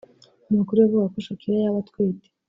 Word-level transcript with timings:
Amakuru 0.49 0.77
yavugaga 0.79 1.11
ko 1.13 1.19
Shakira 1.27 1.55
yaba 1.59 1.77
atwite 1.83 2.27